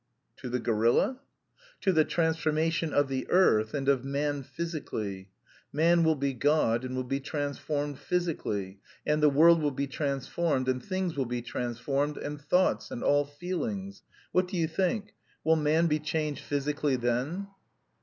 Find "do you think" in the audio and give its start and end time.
14.47-15.13